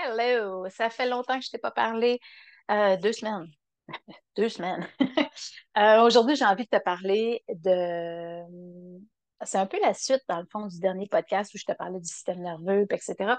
[0.00, 0.68] Hello!
[0.68, 2.20] Ça fait longtemps que je ne t'ai pas parlé.
[2.70, 3.48] Euh, deux semaines.
[4.36, 4.86] deux semaines.
[5.76, 8.42] Euh, aujourd'hui, j'ai envie de te parler de.
[9.44, 12.00] C'est un peu la suite, dans le fond, du dernier podcast où je te parlais
[12.00, 13.36] du système nerveux, etc.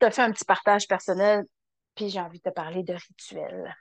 [0.00, 1.44] Je te fais un petit partage personnel,
[1.96, 3.74] puis j'ai envie de te parler de rituels.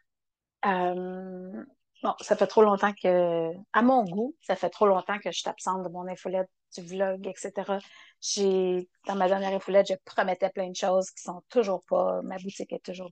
[0.66, 1.64] Euh,
[2.02, 5.38] bon, ça fait trop longtemps que, à mon goût, ça fait trop longtemps que je
[5.38, 7.80] suis absente de mon infolette, du vlog, etc.
[8.21, 12.38] J'ai, dans ma dernière infolette, je promettais plein de choses qui sont toujours pas, ma
[12.38, 13.12] boutique est toujours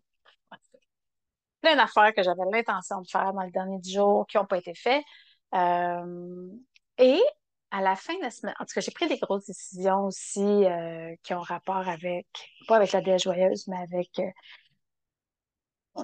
[1.63, 4.75] plein d'affaires que j'avais l'intention de faire dans le dernier jours qui n'ont pas été
[4.75, 5.03] faites.
[5.55, 6.47] Euh,
[6.97, 7.21] et
[7.71, 10.41] à la fin de la semaine, en tout cas, j'ai pris des grosses décisions aussi
[10.41, 12.27] euh, qui ont rapport avec,
[12.67, 16.03] pas avec la déesse joyeuse, mais avec euh,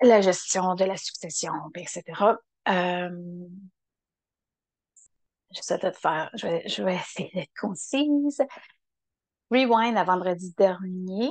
[0.00, 2.02] la gestion de la succession, etc.
[5.56, 8.42] J'essaie de faire, je vais, je vais essayer d'être concise.
[9.50, 11.30] Rewind à vendredi dernier.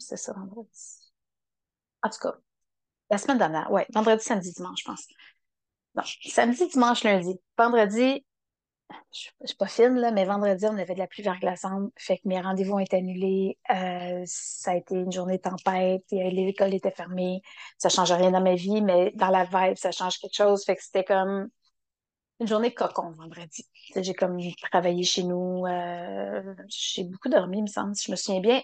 [0.00, 1.12] C'est ça, vendredi.
[2.02, 2.34] En tout cas,
[3.10, 5.06] la semaine dernière, ouais, vendredi, samedi, dimanche, je pense.
[5.94, 7.40] Non, samedi, dimanche, lundi.
[7.56, 8.26] Vendredi,
[9.12, 12.18] je ne suis pas fine, là, mais vendredi, on avait de la pluie verglaçante, fait
[12.18, 13.58] que mes rendez-vous ont été annulés.
[13.70, 17.40] Euh, ça a été une journée tempête, l'école était fermée.
[17.78, 20.64] Ça ne change rien dans ma vie, mais dans la vibe, ça change quelque chose.
[20.64, 21.48] Fait que c'était comme
[22.40, 23.68] une journée cocon vendredi.
[23.96, 24.38] J'ai comme
[24.70, 25.66] travaillé chez nous.
[25.66, 28.62] Euh, j'ai beaucoup dormi, il me semble, si je me souviens bien.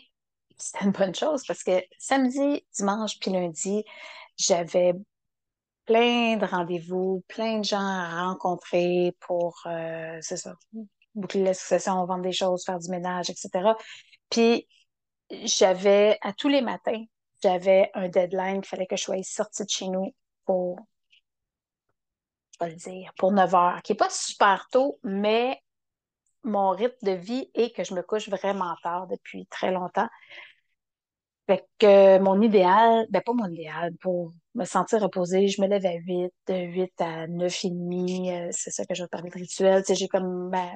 [0.56, 3.84] C'était une bonne chose parce que samedi, dimanche puis lundi,
[4.36, 4.94] j'avais
[5.84, 10.54] plein de rendez-vous, plein de gens à rencontrer pour, euh, c'est ça,
[11.14, 13.74] boucler la succession, vendre des choses, faire du ménage, etc.
[14.30, 14.68] Puis
[15.44, 17.04] j'avais, à tous les matins,
[17.42, 20.14] j'avais un deadline qu'il fallait que je sois sortie de chez nous
[20.46, 20.78] pour
[22.60, 25.60] je vais le dire, pour 9 heures, qui n'est pas super tôt, mais
[26.44, 30.08] mon rythme de vie est que je me couche vraiment tard depuis très longtemps.
[31.46, 35.84] Fait que mon idéal, ben pas mon idéal, pour me sentir reposée, je me lève
[35.84, 39.34] à 8, de 8 à 9 et demi, euh, c'est ça que je parler de
[39.34, 39.84] rituel.
[39.86, 40.72] J'ai comme ma,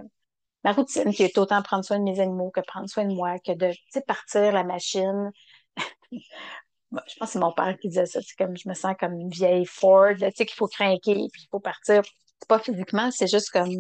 [0.64, 3.38] ma, routine qui est autant prendre soin de mes animaux que prendre soin de moi,
[3.38, 3.72] que de
[4.06, 5.30] partir la machine.
[6.92, 8.20] Je pense que c'est mon père qui disait ça.
[8.22, 11.42] C'est comme je me sens comme une vieille Ford, tu sais, qu'il faut craquer, puis
[11.42, 12.02] il faut partir.
[12.40, 13.70] C'est pas physiquement, c'est juste comme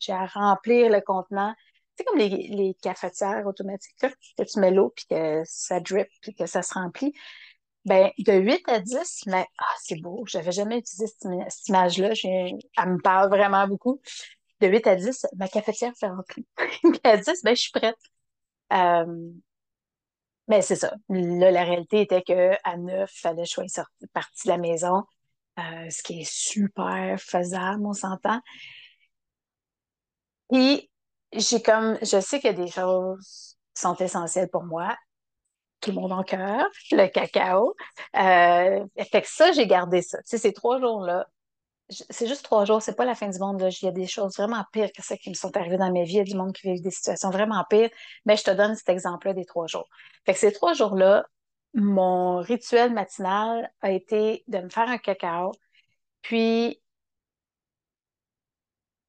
[0.00, 1.54] j'ai à remplir le contenant.
[1.96, 6.34] C'est comme les, les cafetières automatiques, que tu mets l'eau, puis que ça drip, puis
[6.34, 7.12] que ça se remplit.
[7.84, 10.24] Ben, de 8 à 10, mais ah, c'est beau.
[10.26, 12.10] J'avais jamais utilisé cette, image-là.
[12.22, 14.00] Elle me parle vraiment beaucoup.
[14.60, 16.46] De 8 à 10, ma cafetière s'est remplie.
[16.56, 17.96] puis à 10, ben, je suis prête.
[18.72, 19.30] Euh,
[20.48, 20.94] mais c'est ça.
[21.08, 25.04] Là, la réalité était qu'à 9, il fallait choisir partie de la maison,
[25.58, 28.40] euh, ce qui est super faisable, on s'entend.
[30.50, 30.90] Puis,
[31.32, 34.96] j'ai comme, je sais qu'il y a des choses qui sont essentielles pour moi.
[35.80, 37.74] Tout le monde en cœur, le cacao.
[38.16, 40.18] Euh, fait que ça, j'ai gardé ça.
[40.18, 41.28] Tu sais, ces trois jours-là,
[41.90, 43.60] c'est juste trois jours, c'est pas la fin du monde.
[43.60, 46.02] Il y a des choses vraiment pires que ça qui me sont arrivées dans ma
[46.02, 46.14] vie.
[46.14, 47.90] Il y a du monde qui vit des situations vraiment pires.
[48.26, 49.88] Mais je te donne cet exemple-là des trois jours.
[50.26, 51.24] Fait que ces trois jours-là,
[51.74, 55.52] mon rituel matinal a été de me faire un cacao.
[56.22, 56.82] Puis,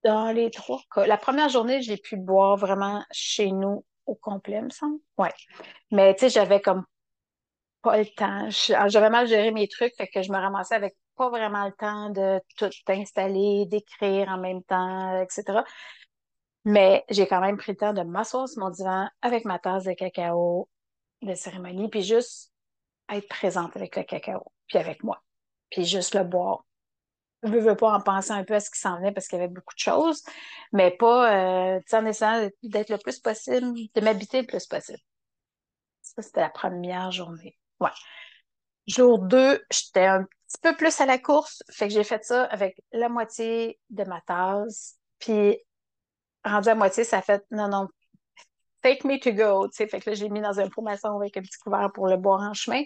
[0.04, 4.62] dans les trois cas, la première journée, j'ai pu boire vraiment chez nous au complet,
[4.62, 5.00] me semble.
[5.18, 5.34] Ouais.
[5.92, 6.86] Mais tu sais, j'avais comme
[7.82, 8.50] pas le temps.
[8.50, 12.10] J'avais mal géré mes trucs, fait que je me ramassais avec pas vraiment le temps
[12.12, 15.60] de tout installer, d'écrire en même temps, etc.
[16.64, 19.84] Mais j'ai quand même pris le temps de m'asseoir sur mon divan avec ma tasse
[19.84, 20.70] de cacao
[21.22, 22.54] de cérémonie, puis juste
[23.10, 25.22] être présente avec le cacao, puis avec moi,
[25.70, 26.64] puis juste le boire.
[27.44, 29.40] Je ne veux pas en penser un peu à ce qui s'en venait parce qu'il
[29.40, 30.24] y avait beaucoup de choses,
[30.72, 35.00] mais pas, euh, en essayant d'être le plus possible, de m'habiter le plus possible.
[36.02, 37.58] Ça, c'était la première journée.
[37.82, 37.92] Ouais.
[38.88, 41.64] Jour 2, j'étais un petit peu plus à la course.
[41.72, 44.98] Fait que j'ai fait ça avec la moitié de ma tasse.
[45.20, 45.58] Puis,
[46.44, 47.88] rendu à moitié, ça a fait non, non,
[48.82, 49.68] take me to go.
[49.68, 51.92] Tu sais, fait que là, j'ai mis dans un pot maçon avec un petit couvert
[51.94, 52.84] pour le boire en chemin.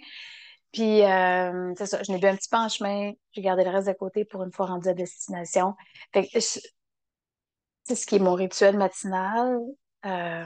[0.71, 3.11] Puis, euh, c'est ça, je l'ai bu un petit peu en chemin.
[3.31, 5.75] J'ai gardé le reste de côté pour une fois rendu à destination.
[6.13, 9.59] Fait que c'est ce qui est mon rituel matinal.
[10.05, 10.45] Euh,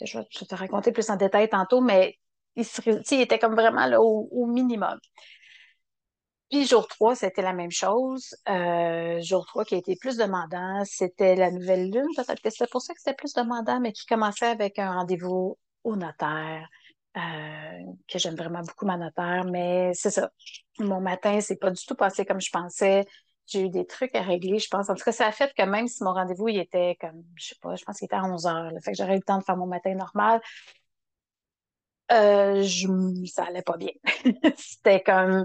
[0.00, 2.16] je vais te raconter plus en détail tantôt, mais
[2.56, 4.98] il, était comme vraiment là, au, minimum.
[6.50, 8.34] Puis jour 3, c'était la même chose.
[8.48, 12.06] Euh, jour 3 qui a été plus demandant, c'était la nouvelle lune.
[12.16, 15.58] Peut-être que c'était pour ça que c'était plus demandant, mais qui commençait avec un rendez-vous
[15.84, 16.68] au notaire.
[17.16, 17.20] Euh,
[18.08, 20.30] que j'aime vraiment beaucoup ma notaire, mais c'est ça.
[20.78, 23.06] Mon matin, c'est pas du tout passé comme je pensais.
[23.46, 24.90] J'ai eu des trucs à régler, je pense.
[24.90, 27.46] En tout cas, ça a fait que même si mon rendez-vous, il était comme, je
[27.48, 28.70] sais pas, je pense qu'il était à 11 heures.
[28.84, 30.40] Fait que j'aurais eu le temps de faire mon matin normal
[32.12, 32.86] Euh, je,
[33.26, 33.90] ça allait pas bien.
[34.56, 35.44] C'était comme,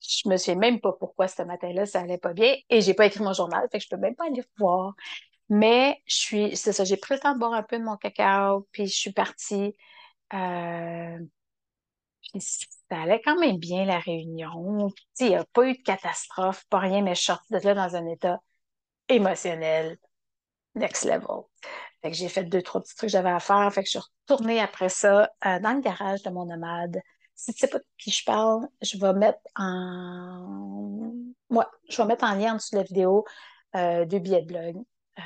[0.00, 2.54] je me souviens même pas pourquoi ce matin-là, ça allait pas bien.
[2.70, 4.94] Et j'ai pas écrit mon journal, fait que je peux même pas aller voir.
[5.48, 7.96] Mais je suis, c'est ça, j'ai pris le temps de boire un peu de mon
[7.96, 9.76] cacao, puis je suis partie.
[10.34, 11.18] Euh,
[12.38, 14.90] ça allait quand même bien, la réunion.
[15.20, 17.96] Il n'y a pas eu de catastrophe, pas rien, mais je sortie de là dans
[17.96, 18.38] un état
[19.08, 19.98] émotionnel
[20.74, 21.44] next level.
[22.02, 23.72] Fait que j'ai fait deux, trois petits trucs que j'avais à faire.
[23.72, 27.00] Fait que je suis retournée après ça euh, dans le garage de mon nomade.
[27.40, 31.14] Si tu sais pas de qui je parle, je vais mettre en...
[31.88, 33.24] Je vais mettre en lien en dessous de la vidéo
[33.76, 34.76] euh, deux billets de blog
[35.18, 35.22] euh,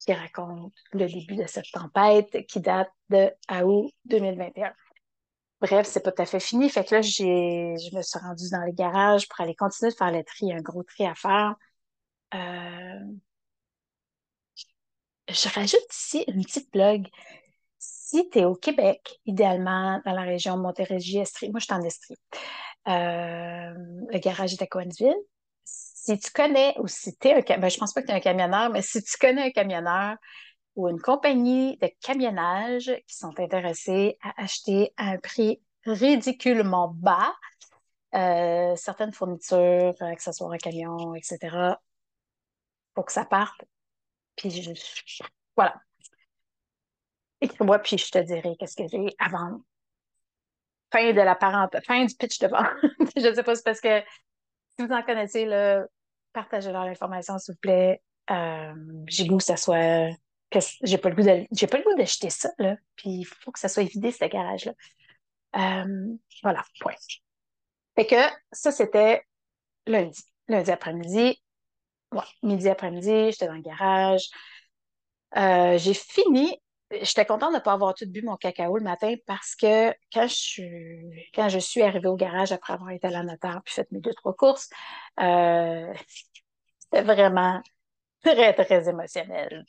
[0.00, 3.30] qui racontent le début de cette tempête qui date de
[3.62, 4.74] août 2021.
[5.60, 6.68] Bref, c'est pas tout à fait fini.
[6.70, 9.96] Fait que là, j'ai, je me suis rendue dans le garage pour aller continuer de
[9.96, 11.54] faire le tri, un gros tri à faire.
[12.34, 13.00] Euh,
[15.28, 17.06] je rajoute ici une petite blog.
[18.10, 22.16] Si tu es au Québec, idéalement dans la région Montérégie-Estrie, moi je suis en Estrie,
[22.88, 23.74] euh,
[24.10, 25.14] le garage est à Coinsville.
[25.64, 28.16] Si tu connais, ou si tu es un, ben, je pense pas que tu es
[28.16, 30.16] un camionneur, mais si tu connais un camionneur
[30.74, 37.34] ou une compagnie de camionnage qui sont intéressés à acheter à un prix ridiculement bas
[38.14, 41.76] euh, certaines fournitures, accessoires à camion, etc.,
[42.94, 43.60] pour que ça parte
[44.34, 44.70] puis je,
[45.56, 45.78] voilà.
[47.40, 49.60] Écris-moi, puis je te dirai qu'est-ce que j'ai à vendre.
[50.92, 52.66] Fin de la parenthèse, fin du pitch de vente.
[53.16, 54.00] je ne sais pas, c'est parce que
[54.78, 55.46] si vous en connaissez,
[56.32, 58.02] partagez-leur l'information, s'il vous plaît.
[58.30, 58.74] Euh,
[59.06, 60.10] j'ai le goût que ça soit.
[60.82, 61.46] j'ai pas le goût de.
[61.50, 62.76] J'ai pas le goût d'acheter ça, là.
[62.96, 64.72] Puis il faut que ça soit vidé, ce garage-là.
[65.56, 66.94] Euh, voilà, point.
[67.96, 68.16] Fait que
[68.52, 69.22] ça, c'était
[69.86, 70.22] lundi.
[70.48, 71.42] Lundi après-midi,
[72.12, 74.28] ouais, midi après-midi, j'étais dans le garage.
[75.36, 76.56] Euh, j'ai fini.
[76.90, 80.26] J'étais contente de ne pas avoir tout bu mon cacao le matin parce que quand
[80.26, 83.74] je suis, quand je suis arrivée au garage après avoir été à la notaire puis
[83.74, 84.70] fait mes deux, trois courses,
[85.20, 85.92] euh,
[86.78, 87.62] c'était vraiment
[88.24, 89.64] très, très émotionnel.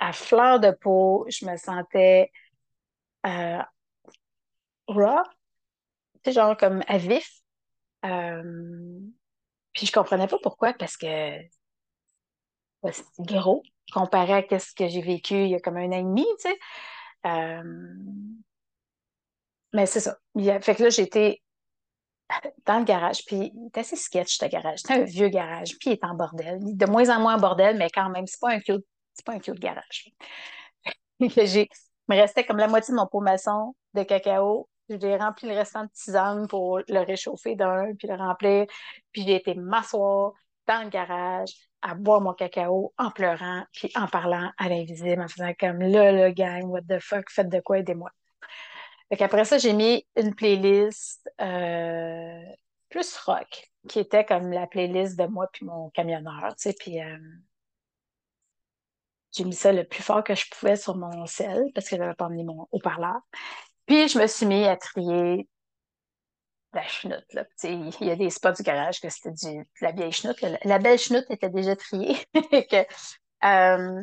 [0.00, 2.32] À fleur de peau, je me sentais
[3.26, 3.62] euh,
[4.88, 5.22] raw,
[6.26, 7.30] genre comme à vif.
[8.04, 9.00] Euh,
[9.72, 11.06] puis je comprenais pas pourquoi, parce que
[12.92, 16.02] c'est gros comparé à ce que j'ai vécu il y a comme un an et
[16.02, 16.58] demi, tu sais.
[17.26, 17.94] Euh,
[19.72, 20.16] mais c'est ça.
[20.60, 21.42] Fait que là, j'étais
[22.66, 24.78] dans le garage, puis il assez sketch, ce garage.
[24.80, 26.58] C'était un vieux garage, puis il est en bordel.
[26.62, 29.32] De moins en moins en bordel, mais quand même, c'est pas un cute, c'est pas
[29.32, 30.10] un cute garage.
[31.20, 31.68] j'ai,
[32.08, 34.68] il me restait comme la moitié de mon pot maçon de cacao.
[34.88, 38.66] J'ai rempli le restant de tisane pour le réchauffer d'un, puis le remplir.
[39.12, 40.32] Puis j'ai été m'asseoir
[40.66, 41.50] dans le garage
[41.82, 46.12] à boire mon cacao en pleurant, puis en parlant à l'invisible, en faisant comme là,
[46.12, 48.10] le gang, what the fuck, faites de quoi, aidez-moi.
[49.20, 52.42] Après ça, j'ai mis une playlist euh,
[52.88, 57.00] plus rock, qui était comme la playlist de moi puis mon camionneur, tu sais, puis
[57.00, 57.18] euh,
[59.32, 62.14] j'ai mis ça le plus fort que je pouvais sur mon sel, parce que j'avais
[62.14, 63.20] pas mis mon haut-parleur.
[63.86, 65.48] Puis je me suis mis à trier
[66.74, 67.32] la chenoute.
[67.32, 67.44] Là.
[67.62, 70.40] Il y a des spots du garage que c'était de la vieille chenoute.
[70.64, 72.16] La, belle chenoute était déjà triée.
[72.34, 72.86] que,
[73.44, 74.02] euh,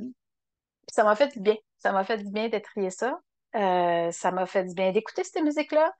[0.92, 1.56] ça m'a fait du bien.
[1.80, 3.20] Ça m'a fait du bien de trier ça.
[3.56, 5.92] Euh, ça m'a fait du bien d'écouter cette musique-là.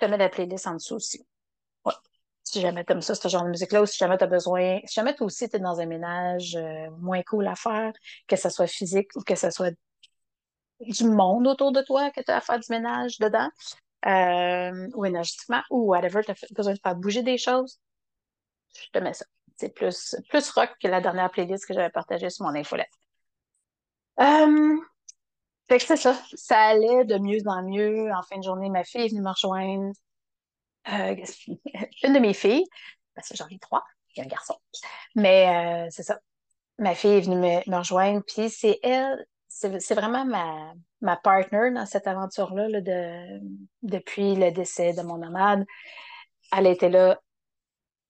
[0.00, 1.26] Je te mets la playlist en dessous aussi.
[1.84, 1.94] Ouais.
[2.42, 4.80] Si jamais tu aimes ça, ce genre de musique-là, ou si jamais tu as besoin,
[4.84, 7.92] si jamais toi aussi tu es dans un ménage euh, moins cool à faire,
[8.28, 9.74] que ce soit physique ou que ce soit
[10.80, 13.50] du monde autour de toi que tu as à faire du ménage dedans,
[14.06, 17.80] euh, ou énergétiquement, ou whatever, tu as besoin de faire bouger des choses,
[18.74, 19.26] je te mets ça.
[19.56, 22.90] C'est plus, plus rock que la dernière playlist que j'avais partagée sur mon infolette.
[24.20, 24.76] Euh,
[25.68, 26.20] fait que c'est ça.
[26.34, 28.10] Ça allait de mieux en mieux.
[28.12, 29.92] En fin de journée, ma fille est venue me rejoindre.
[30.88, 31.16] Euh,
[32.04, 32.64] une de mes filles,
[33.14, 34.56] parce que j'en ai trois, il y a un garçon.
[35.14, 36.20] Mais c'est ça.
[36.78, 41.70] Ma fille est venue me, me rejoindre, puis c'est elle, c'est vraiment ma, ma partner
[41.70, 43.40] dans cette aventure-là de,
[43.82, 45.64] depuis le décès de mon nomade.
[46.52, 47.18] Elle était là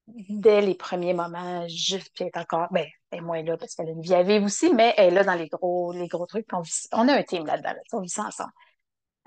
[0.08, 3.88] dès les premiers moments, juste, puis est encore, ben, elle est moins là parce qu'elle
[3.88, 6.26] a une vie à vivre aussi, mais elle est là dans les gros, les gros
[6.26, 6.46] trucs.
[6.52, 6.62] On,
[6.92, 8.52] on, a un team là-dedans, on vit ça ensemble.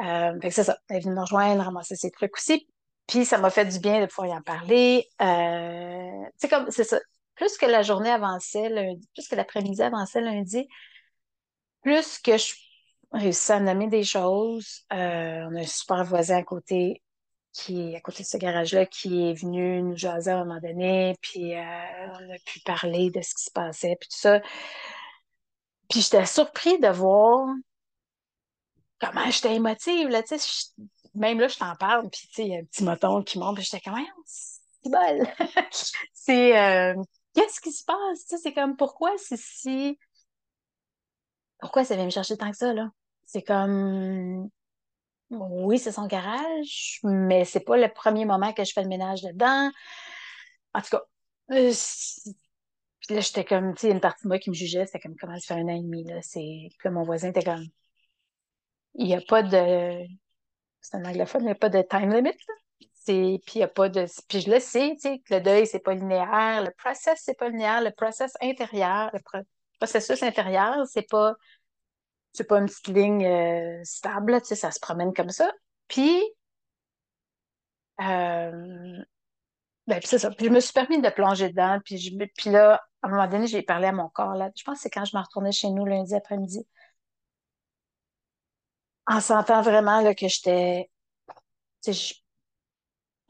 [0.01, 2.67] Euh, c'est ça, elle est venue nous rejoindre, ramasser ses trucs aussi.
[3.07, 5.05] Puis ça m'a fait du bien de pouvoir y en parler.
[5.21, 6.99] Euh, c'est comme, c'est ça.
[7.35, 10.67] Plus que la journée avançait lundi, plus que l'après-midi avançait lundi,
[11.81, 12.53] plus que je
[13.11, 14.85] réussi à nommer des choses.
[14.93, 17.01] Euh, on a un super voisin à côté
[17.51, 20.59] qui est à côté de ce garage-là qui est venu nous jaser à un moment
[20.59, 24.39] donné, puis euh, on a pu parler de ce qui se passait, puis tout ça.
[25.89, 27.47] Puis j'étais surpris de voir
[28.99, 30.21] comment j'étais émotive, là,
[31.15, 33.65] même là, je t'en parle, puis il y a un petit moton qui monte, puis
[33.65, 35.27] j'étais comme, c'est bol!
[36.13, 36.95] c'est, euh,
[37.33, 38.41] qu'est-ce qui se passe?
[38.41, 39.97] C'est comme, pourquoi c'est si...
[41.59, 42.89] Pourquoi ça vient me chercher tant que ça, là?
[43.25, 44.49] C'est comme,
[45.29, 49.21] oui, c'est son garage, mais c'est pas le premier moment que je fais le ménage
[49.21, 49.69] dedans.
[50.73, 51.03] En tout cas,
[51.51, 51.71] euh,
[53.01, 55.15] puis là, j'étais comme, tu sais, une partie de moi qui me jugeait, c'était comme,
[55.15, 56.21] comment ça fait un an et demi, là?
[56.21, 57.65] C'est, que mon voisin était comme,
[58.95, 60.05] il n'y a pas de,
[60.81, 62.53] c'est un anglophone, il n'y a pas de time limit, là.
[63.45, 66.63] Puis a pas de, puis je le sais, tu sais, le deuil, c'est pas linéaire,
[66.63, 69.09] le process, c'est pas linéaire, le process intérieur,
[69.79, 71.35] processus intérieur, c'est pas,
[72.33, 75.51] c'est pas une petite ligne euh, stable, tu sais, ça se promène comme ça.
[75.87, 76.21] Puis,
[78.01, 79.03] euh,
[79.87, 80.31] ben, c'est ça.
[80.31, 81.79] Puis je me suis permis de plonger dedans.
[81.83, 84.35] Puis, je, puis là, à un moment donné, j'ai parlé à mon corps.
[84.35, 84.49] Là.
[84.55, 86.65] Je pense que c'est quand je me retournais chez nous lundi après-midi.
[89.07, 90.89] En sentant vraiment là, que j'étais.
[91.83, 92.15] Tu sais,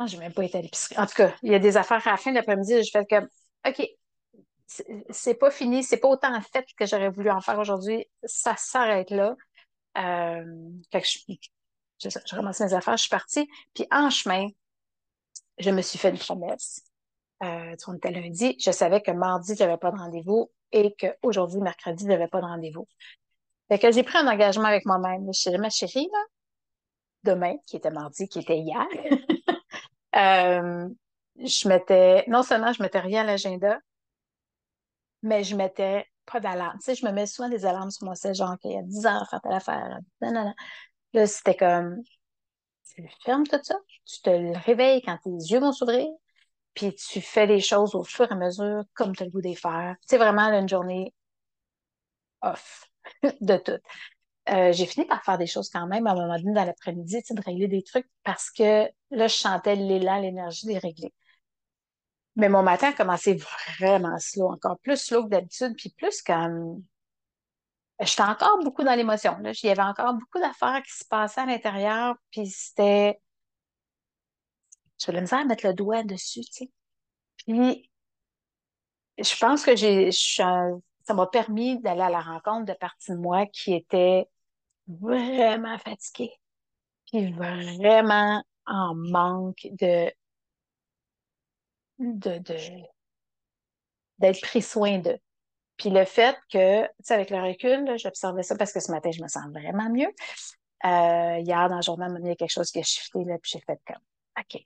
[0.08, 0.98] je n'ai même pas été à l'épicerie.
[0.98, 2.84] En tout cas, il y a des affaires à la fin de l'après-midi.
[2.84, 3.27] Je fais comme
[3.68, 3.82] OK,
[5.09, 8.05] c'est pas fini, c'est pas autant fait que j'aurais voulu en faire aujourd'hui.
[8.23, 9.35] Ça s'arrête là.
[9.97, 10.43] Euh,
[10.93, 13.49] je, je, mes affaires, je suis partie.
[13.73, 14.47] Puis en chemin,
[15.57, 16.83] je me suis fait une promesse.
[17.43, 21.61] Euh, on était lundi, je savais que mardi, je n'avais pas de rendez-vous et qu'aujourd'hui,
[21.61, 22.88] mercredi, je n'avais pas de rendez-vous.
[23.69, 25.31] Fait que j'ai pris un engagement avec moi-même.
[25.33, 26.19] Suis ma chérie, là,
[27.23, 28.85] demain, qui était mardi, qui était hier,
[30.15, 30.89] euh,
[31.38, 33.79] je mettais, non seulement je mettais rien à l'agenda,
[35.21, 36.77] mais je mettais pas d'alarme.
[36.79, 38.83] Tu sais, je me mets souvent des alarmes sur mon site, genre qu'il y a
[38.83, 39.99] 10 heures faire telle affaire.
[41.13, 42.01] Là, c'était comme,
[42.95, 44.29] tu fermes tout ça, tu te
[44.65, 46.07] réveilles quand tes yeux vont s'ouvrir,
[46.73, 49.39] puis tu fais les choses au fur et à mesure comme tu as le goût
[49.39, 49.95] les faire.
[50.05, 51.13] C'est vraiment une journée
[52.41, 52.85] off
[53.41, 53.79] de tout.
[54.49, 57.21] Euh, j'ai fini par faire des choses quand même à un moment donné dans l'après-midi,
[57.29, 61.13] de régler des trucs parce que là, je sentais l'élan, l'énergie des régler.
[62.39, 63.38] Mais mon matin a commencé
[63.79, 66.81] vraiment slow, encore plus slow que d'habitude, puis plus comme
[68.00, 69.38] j'étais encore beaucoup dans l'émotion.
[69.43, 73.19] Il y avait encore beaucoup d'affaires qui se passaient à l'intérieur, puis c'était.
[75.05, 76.72] Je me misère à mettre le doigt dessus, tu sais.
[77.46, 77.89] Puis,
[79.17, 83.48] je pense que j'ai, ça m'a permis d'aller à la rencontre de parties de moi
[83.48, 84.29] qui étaient
[84.88, 86.34] vraiment fatiguées,
[87.08, 90.10] puis vraiment en manque de,
[92.00, 92.41] de,
[94.20, 95.20] d'être pris soin d'eux.
[95.77, 99.12] Puis le fait que, tu sais, avec le recul, j'observais ça parce que ce matin,
[99.12, 100.12] je me sens vraiment mieux.
[100.86, 103.51] Euh, hier, dans le journal, il y a quelque chose qui a shifté, là, puis
[103.53, 104.01] j'ai fait comme,
[104.38, 104.62] OK,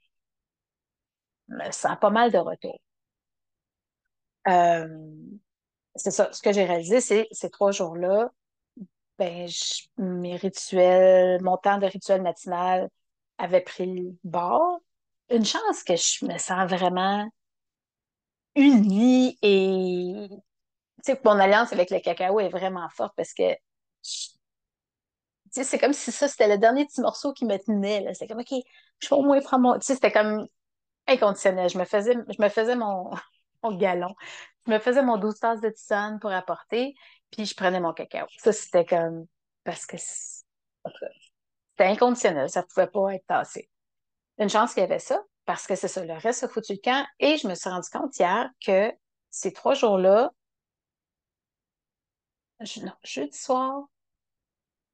[1.50, 2.80] je me sens pas mal de retour.
[4.48, 4.88] Euh,
[5.96, 8.32] c'est ça, ce que j'ai réalisé, c'est ces trois jours-là,
[9.20, 9.48] ben,
[9.98, 12.90] mes rituels, mon temps de rituel matinal
[13.38, 14.80] avait pris le bord.
[15.30, 17.30] Une chance que je me sens vraiment
[18.56, 23.56] unie et tu sais, mon alliance avec le cacao est vraiment forte parce que
[25.52, 28.14] c'est comme si ça, c'était le dernier petit morceau qui me tenait.
[28.14, 28.54] C'est comme, OK,
[29.00, 29.74] je vais au moins prendre mon.
[29.80, 30.48] Tu sais, c'était comme
[31.08, 31.70] inconditionnel.
[31.70, 33.12] Je me faisais, je me faisais mon,
[33.64, 34.16] mon galon.
[34.68, 36.96] Je me faisais mon 12 tasses de tisane pour apporter,
[37.32, 38.28] puis je prenais mon cacao.
[38.40, 39.28] Ça, c'était comme.
[39.66, 40.42] Parce que c'était
[41.80, 42.50] inconditionnel.
[42.50, 43.70] Ça ne pouvait pas être tassé.
[44.44, 46.80] Une chance qu'il y avait ça, parce que c'est ça, le reste a foutu le
[46.84, 47.06] camp.
[47.20, 48.92] Et je me suis rendu compte hier que
[49.30, 50.32] ces trois jours-là,
[52.60, 53.86] non, jeudi soir.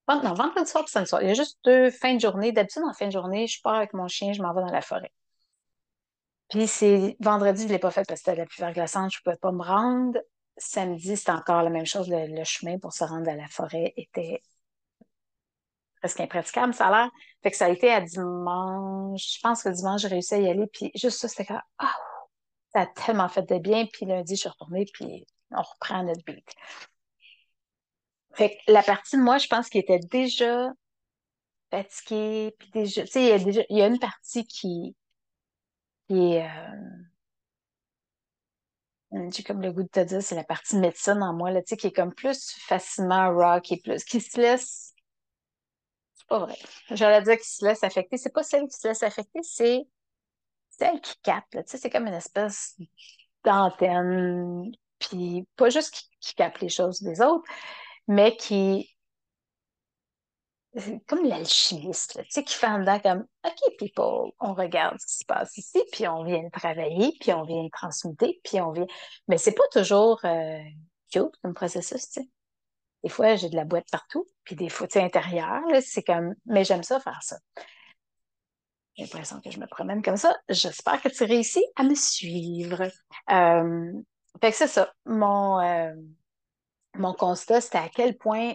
[0.07, 1.21] Non, vendredi soir et samedi soir.
[1.23, 2.51] Il y a juste deux fins de journée.
[2.51, 4.81] D'habitude, en fin de journée, je pars avec mon chien, je m'en vais dans la
[4.81, 5.11] forêt.
[6.49, 9.17] Puis c'est vendredi, je ne l'ai pas fait parce que c'était la pluie verglaçante, je
[9.19, 10.19] ne pouvais pas me rendre.
[10.57, 12.07] Samedi, c'était encore la même chose.
[12.07, 14.43] Le, chemin pour se rendre à la forêt était
[15.99, 17.11] presque impraticable, ça a l'air.
[17.43, 19.35] Fait que ça a été à dimanche.
[19.35, 20.67] Je pense que dimanche, j'ai réussi à y aller.
[20.73, 21.95] Puis juste ça, c'était comme, ah,
[22.73, 23.85] ça a tellement fait de bien.
[23.85, 26.45] Puis lundi, je suis retournée, puis on reprend notre beat.
[28.33, 30.69] Fait que la partie de moi, je pense qu'il était déjà
[31.71, 34.95] fatiguée, puis déjà, tu sais, il y y a une partie qui,
[36.07, 36.47] qui est,
[39.11, 41.61] euh, j'ai comme le goût de te dire, c'est la partie médecine en moi, là,
[41.61, 44.88] tu sais, qui est comme plus facilement rock, qui est plus, qui se laisse,
[46.29, 46.57] pas vrai,
[46.91, 49.87] j'allais dire qui se laisse affecter, c'est pas celle qui se laisse affecter, c'est
[50.69, 52.77] celle qui capte, tu sais, c'est comme une espèce
[53.43, 57.43] d'antenne, puis pas juste qui, capte les choses des autres,
[58.07, 58.95] mais qui
[61.07, 65.17] comme l'alchimiste, tu sais, qui fait en dedans comme OK, people, on regarde ce qui
[65.17, 68.85] se passe ici, puis on vient travailler, puis on vient transmuter, puis on vient.
[69.27, 70.59] Mais c'est pas toujours euh,
[71.11, 72.29] cute comme processus, tu sais.
[73.03, 76.35] Des fois, j'ai de la boîte partout, puis des fois, tu sais, intérieur, c'est comme.
[76.45, 77.37] Mais j'aime ça faire ça.
[78.95, 80.35] J'ai l'impression que je me promène comme ça.
[80.49, 82.83] J'espère que tu réussis à me suivre.
[83.31, 83.93] Euh,
[84.41, 84.93] fait que c'est ça.
[85.05, 85.93] Mon, euh,
[86.95, 88.53] mon constat, c'était à quel point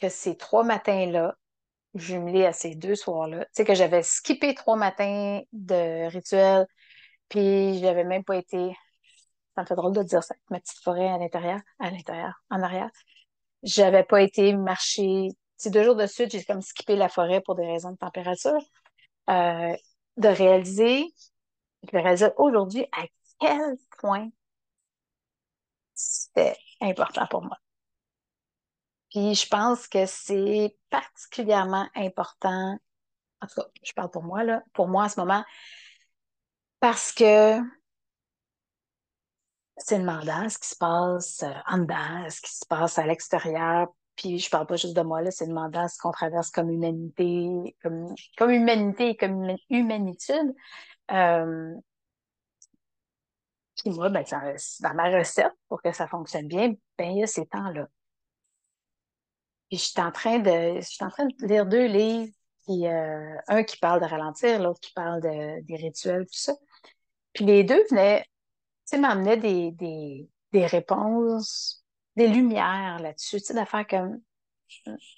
[0.00, 1.34] que ces trois matins-là,
[1.94, 6.66] jumelés à ces deux soirs-là, tu sais, que j'avais skippé trois matins de rituel,
[7.28, 8.76] puis j'avais même pas été,
[9.54, 12.62] ça me fait drôle de dire ça, ma petite forêt à l'intérieur, à l'intérieur, en
[12.62, 12.90] arrière.
[13.62, 17.54] J'avais pas été marcher, ces deux jours de suite, j'ai comme skippé la forêt pour
[17.54, 18.60] des raisons de température.
[19.30, 19.76] Euh,
[20.16, 21.04] de réaliser,
[21.92, 23.04] de réaliser aujourd'hui à
[23.40, 24.28] quel point
[25.94, 27.56] c'était important pour moi.
[29.10, 32.78] Puis je pense que c'est particulièrement important,
[33.40, 35.44] en tout cas, je parle pour moi, là, pour moi en ce moment,
[36.80, 37.58] parce que
[39.78, 43.88] c'est demandant ce qui se passe euh, en dedans, ce qui se passe à l'extérieur.
[44.16, 47.76] Puis je parle pas juste de moi, là, c'est demandant ce qu'on traverse comme humanité,
[47.82, 50.54] comme, comme humanité et comme humanitude.
[51.12, 51.74] Euh,
[53.76, 54.24] puis moi, ben,
[54.80, 57.86] dans ma recette, pour que ça fonctionne bien, ben, il y a ces temps-là.
[59.68, 62.32] Puis je suis en train de, je suis en train de lire deux livres,
[62.66, 66.54] puis, euh, un qui parle de ralentir, l'autre qui parle de, des rituels, tout ça.
[67.32, 68.24] Puis les deux venaient,
[68.88, 71.84] sais, m'amenaient des, des, des réponses,
[72.16, 74.20] des lumières là-dessus, tu sais, d'affaires comme,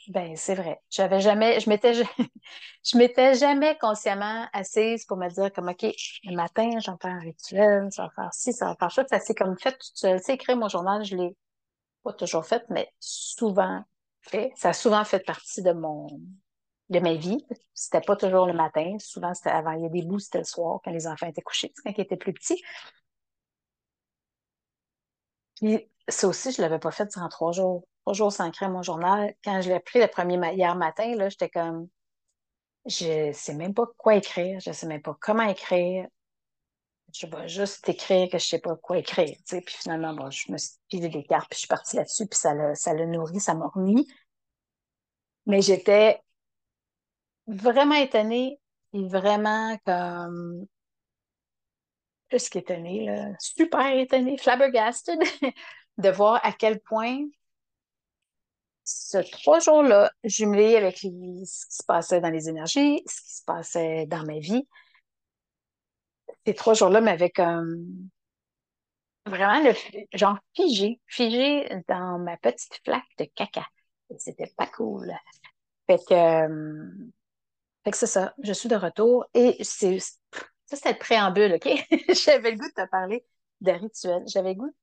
[0.09, 0.81] ben, c'est vrai.
[0.91, 1.93] J'avais jamais, je m'étais,
[2.85, 7.19] je m'étais jamais consciemment assise pour me dire comme, OK, le matin, j'en fais un
[7.19, 9.05] rituel, ça va faire ci, ça va faire ça.
[9.09, 10.19] Ça s'est comme fait tout seul.
[10.19, 11.37] Tu sais, écrire mon journal, je l'ai
[12.05, 13.85] pas toujours fait, mais souvent
[14.23, 14.53] fait.
[14.57, 16.09] Ça a souvent fait partie de mon,
[16.91, 17.45] de ma vie.
[17.75, 18.97] C'était pas toujours le matin.
[18.99, 19.73] Souvent, c'était avant.
[19.73, 22.01] Il y a des bouts, c'était le soir, quand les enfants étaient couchés, quand ils
[22.01, 22.63] étaient plus petits.
[25.61, 27.85] Puis, ça aussi, je l'avais pas fait durant trois jours.
[28.05, 29.35] Trois jours sans écrire mon journal.
[29.45, 31.89] Quand je l'ai pris le premier hier matin, là, j'étais comme,
[32.87, 34.59] je sais même pas quoi écrire.
[34.61, 36.07] Je sais même pas comment écrire.
[37.13, 39.61] Je vais juste écrire que je sais pas quoi écrire, tu.
[39.63, 42.39] Puis finalement, bon, je me suis pilé des cartes, puis je suis partie là-dessus, puis
[42.39, 44.07] ça l'a, ça l'a nourri, ça m'a remis.
[45.47, 46.21] Mais j'étais
[47.49, 48.61] vraiment étonnée
[48.93, 50.67] et vraiment comme
[52.31, 55.19] plus qu'étonnée, là, super étonnée, flabbergasted
[55.99, 57.19] de voir à quel point
[58.85, 63.45] ce trois jours-là, jumelé avec ce qui se passait dans les énergies, ce qui se
[63.45, 64.67] passait dans ma vie,
[66.47, 67.87] ces trois jours-là m'avaient comme
[69.27, 69.75] vraiment le
[70.13, 73.67] genre figé, figé dans ma petite flaque de caca.
[74.19, 75.13] C'était pas cool.
[75.87, 76.89] Fait que, euh,
[77.85, 79.99] fait que c'est ça, je suis de retour et c'est
[80.71, 81.69] ça, c'était le préambule, OK?
[82.25, 83.27] J'avais le goût de te parler
[83.61, 84.23] de rituels.
[84.29, 84.75] J'avais le goût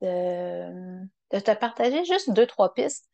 [0.00, 3.08] de, de te partager juste deux, trois pistes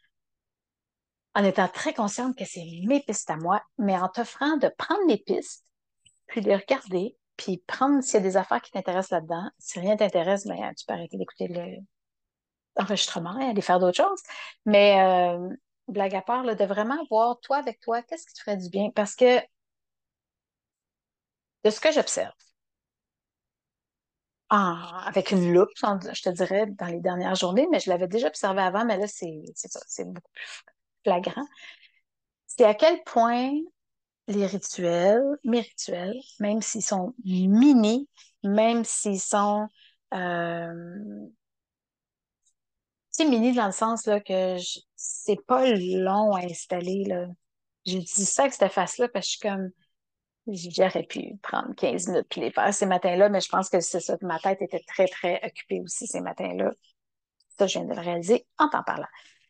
[1.34, 5.04] en étant très consciente que c'est mes pistes à moi, mais en t'offrant de prendre
[5.06, 5.66] mes pistes,
[6.26, 9.50] puis les regarder, puis prendre s'il y a des affaires qui t'intéressent là-dedans.
[9.58, 11.48] Si rien t'intéresse, ben, tu peux arrêter d'écouter
[12.76, 14.22] l'enregistrement et aller faire d'autres choses.
[14.64, 15.54] Mais euh,
[15.88, 18.70] blague à part, là, de vraiment voir toi avec toi, qu'est-ce qui te ferait du
[18.70, 18.90] bien?
[18.90, 19.40] Parce que
[21.64, 22.32] de ce que j'observe,
[24.50, 28.60] avec une loupe, je te dirais, dans les dernières journées, mais je l'avais déjà observé
[28.60, 30.44] avant, mais là, c'est c'est beaucoup plus
[31.04, 31.46] flagrant.
[32.46, 33.52] C'est à quel point
[34.26, 38.08] les rituels, mes rituels, même s'ils sont mini,
[38.42, 39.68] même s'ils sont
[40.14, 41.28] euh,
[43.20, 44.56] mini dans le sens là, que
[44.96, 47.04] c'est pas long à installer.
[47.84, 49.70] J'ai dit ça avec cette face-là parce que je suis comme
[50.46, 54.00] j'aurais pu prendre 15 minutes puis les faire ces matins-là, mais je pense que c'est
[54.00, 54.16] ça.
[54.22, 56.70] Ma tête était très, très occupée aussi ces matins-là.
[57.58, 59.06] Ça, je viens de le réaliser en t'en parlant.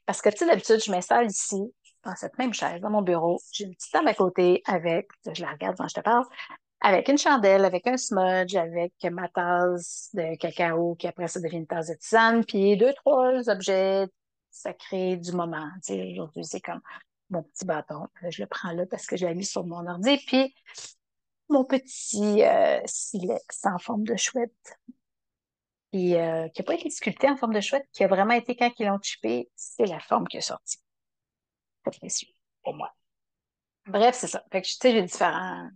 [0.07, 1.61] Parce que, tu sais, d'habitude, je m'installe ici,
[2.05, 3.40] dans cette même chaise, dans mon bureau.
[3.53, 6.24] J'ai une petite table à côté avec, je la regarde quand je te parle,
[6.81, 11.59] avec une chandelle, avec un smudge, avec ma tasse de cacao qui après ça devient
[11.59, 14.07] une tasse de tisane, puis deux, trois objets
[14.50, 15.68] sacrés du moment.
[15.85, 16.81] Tu sais, aujourd'hui, c'est comme
[17.31, 18.07] mon petit bâton.
[18.29, 20.19] Je le prends là parce que je l'ai mis sur mon ordi.
[20.27, 20.55] Puis
[21.49, 24.79] mon petit euh, silex en forme de chouette.
[25.90, 28.55] Puis euh, qui n'a pas été sculpté en forme de chouette, qui a vraiment été
[28.55, 30.79] quand ils l'ont chipé, c'est la forme qui est sortie.
[31.83, 32.29] Précieux
[32.62, 32.93] pour moi.
[33.87, 34.45] Bref, c'est ça.
[34.53, 35.69] Fait que tu sais, j'ai différents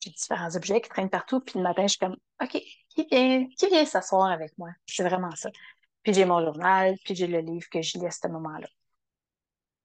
[0.00, 1.40] j'ai différents objets qui traînent partout.
[1.40, 4.70] Puis le matin, je suis comme OK, qui vient, qui vient s'asseoir avec moi?
[4.86, 5.50] C'est vraiment ça.
[6.02, 8.68] Puis j'ai mon journal, puis j'ai le livre que je lis à ce moment-là.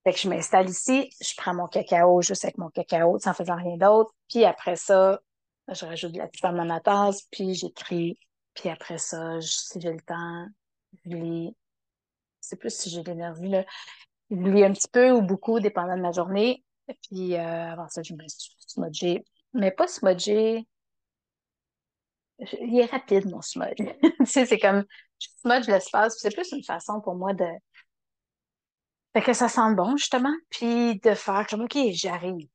[0.04, 3.56] Fait que je m'installe ici, je prends mon cacao juste avec mon cacao, sans faisant
[3.56, 4.12] rien d'autre.
[4.30, 5.22] Puis après ça,
[5.68, 8.18] je rajoute de la petite à ma tasse, puis j'écris.
[8.56, 10.48] Puis après ça, si j'ai le temps,
[11.06, 11.56] je lis.
[12.40, 13.64] C'est plus si j'ai l'énergie, là.
[14.32, 16.64] Je lis un petit peu ou beaucoup, dépendant de ma journée.
[17.10, 18.24] Puis euh, avant ça, je me
[18.68, 20.68] smudgée mais pas smudger.
[22.40, 23.78] Il est rapide, mon smudge.
[24.20, 24.84] tu sais, c'est comme,
[25.20, 27.46] je smudge l'espace, c'est plus une façon pour moi de,
[29.14, 32.48] fait que ça sent bon, justement, puis de faire comme, OK, j'arrive.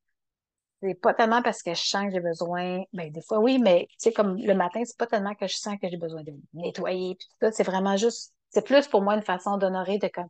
[0.82, 3.86] C'est pas tellement parce que je sens que j'ai besoin, ben des fois oui, mais
[3.92, 6.32] tu sais, comme le matin, c'est pas tellement que je sens que j'ai besoin de
[6.52, 10.08] nettoyer, puis tout ça, c'est vraiment juste, c'est plus pour moi une façon d'honorer de
[10.08, 10.28] comme,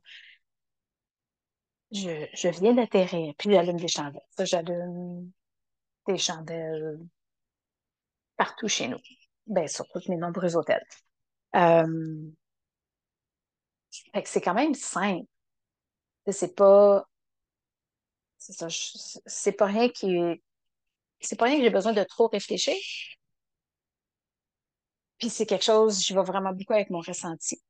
[1.93, 4.23] je, je viens d'atterrir, puis j'allume des chandelles.
[4.31, 5.31] Ça, j'allume
[6.07, 6.99] des chandelles
[8.37, 8.99] partout chez nous.
[9.47, 10.85] Ben, sur tous mes nombreux hôtels.
[11.55, 12.31] Euh,
[14.13, 15.27] fait que c'est quand même simple.
[16.31, 17.07] C'est pas,
[18.39, 18.67] c'est ça,
[19.27, 20.19] c'est pas rien qui,
[21.21, 22.77] c'est pas rien que j'ai besoin de trop réfléchir.
[25.19, 27.61] Puis c'est quelque chose, je vais vraiment beaucoup avec mon ressenti.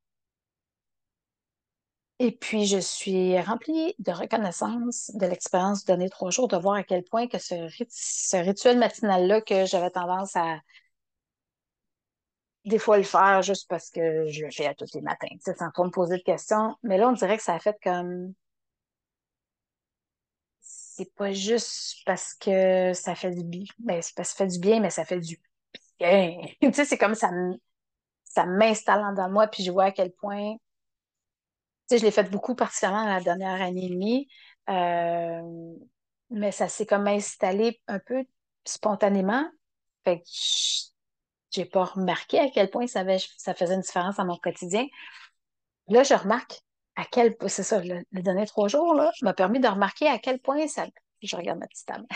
[2.18, 6.76] Et puis, je suis remplie de reconnaissance de l'expérience de donner trois jours, de voir
[6.76, 10.58] à quel point que ce, ce rituel matinal-là que j'avais tendance à
[12.66, 15.70] des fois le faire juste parce que je le fais à tous les matins, sans
[15.70, 16.74] trop me poser de questions.
[16.82, 18.34] Mais là, on dirait que ça a fait comme
[20.96, 23.64] c'est pas juste parce que ça fait du bien.
[24.00, 25.38] C'est parce que ça fait du bien, mais ça fait du
[26.00, 26.38] bien.
[26.62, 27.30] tu sais, c'est comme ça,
[28.24, 30.54] ça m'installe dans moi, puis je vois à quel point.
[30.54, 30.60] Tu
[31.88, 34.28] sais, je l'ai fait beaucoup, particulièrement dans la dernière année et demie.
[34.70, 35.74] Euh,
[36.30, 38.24] mais ça s'est comme installé un peu
[38.64, 39.44] spontanément.
[40.04, 40.28] Fait que
[41.50, 43.04] j'ai pas remarqué à quel point ça,
[43.36, 44.86] ça faisait une différence dans mon quotidien.
[45.88, 46.62] Là, je remarque
[46.96, 50.18] à quel point, c'est ça, le, dernier trois jours, là, m'a permis de remarquer à
[50.18, 50.86] quel point ça,
[51.22, 52.06] je regarde ma petite table,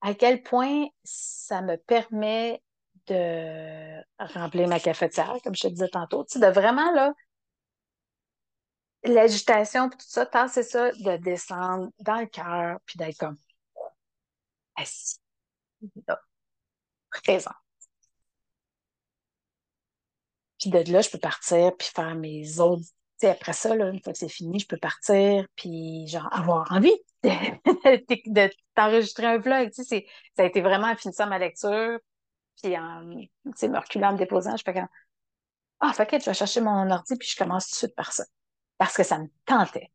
[0.00, 2.62] à quel point ça me permet
[3.06, 7.12] de remplir ma cafetière, comme je te disais tantôt, tu sais, de vraiment, là,
[9.04, 13.36] l'agitation, tout ça, c'est ça, de descendre dans le cœur, puis d'être comme
[14.76, 15.18] assis,
[17.22, 17.50] présent.
[20.58, 22.86] Puis de là, je peux partir, puis faire mes autres
[23.28, 26.94] après ça, là, une fois que c'est fini, je peux partir, puis genre avoir envie
[27.22, 29.70] de, t'enregistrer un vlog.
[29.72, 30.06] Tu sais,
[30.36, 31.98] ça a été vraiment en finissant ma lecture,
[32.62, 34.88] puis en me reculant, en me déposant, je fais comme
[35.80, 38.24] Ah, fait je vais chercher mon ordi, puis je commence tout de suite par ça.
[38.78, 39.90] Parce que ça me tentait.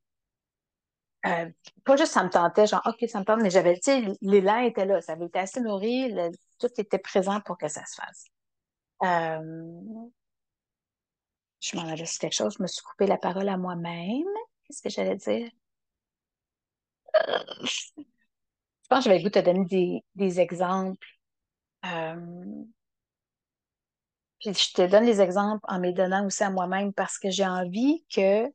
[1.26, 1.50] Euh,
[1.84, 4.60] pas juste ça me tentait, genre, OK, ça me tente, mais j'avais, tu sais, l'élan
[4.60, 6.16] était là, ça avait été assez nourri,
[6.60, 8.26] tout était présent pour que ça se fasse.
[9.04, 10.10] Euh,
[11.60, 14.28] je m'en sur quelque chose, je me suis coupé la parole à moi-même.
[14.64, 15.50] Qu'est-ce que j'allais dire?
[17.16, 18.04] Euh, je
[18.90, 21.08] pense que je vais vous te donner des, exemples.
[21.86, 22.64] Euh,
[24.40, 27.46] puis je te donne les exemples en me donnant aussi à moi-même parce que j'ai
[27.46, 28.50] envie que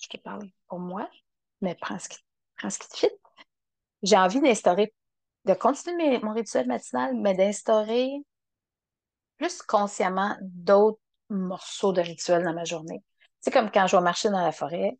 [0.00, 1.08] je te parle pour moi,
[1.60, 2.18] mais prends ce qui,
[2.56, 3.10] prends ce qui te fit.
[4.02, 4.94] J'ai envie d'instaurer,
[5.44, 8.10] de continuer mon rituel matinal, mais d'instaurer
[9.36, 13.02] plus consciemment d'autres morceau de rituel dans ma journée.
[13.40, 14.98] C'est comme quand je vais marcher dans la forêt,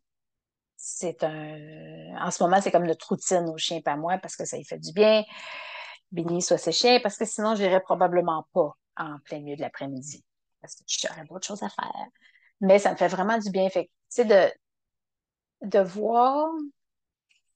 [0.75, 2.17] c'est un.
[2.19, 4.65] En ce moment, c'est comme notre routine au chien pas moi parce que ça lui
[4.65, 5.23] fait du bien.
[6.11, 9.61] Béni soit ses chiens, parce que sinon, je n'irais probablement pas en plein milieu de
[9.61, 10.25] l'après-midi.
[10.59, 12.07] Parce que j'aurais d'autres choses à faire.
[12.59, 13.69] Mais ça me fait vraiment du bien.
[13.69, 14.51] Fait tu de,
[15.61, 16.49] de voir,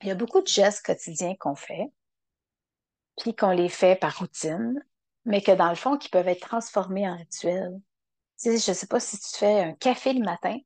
[0.02, 1.92] il y a beaucoup de gestes quotidiens qu'on fait,
[3.18, 4.84] puis qu'on les fait par routine,
[5.26, 7.80] mais que dans le fond, qui peuvent être transformés en rituels.
[8.38, 10.58] Sais, je sais pas si tu fais un café le matin,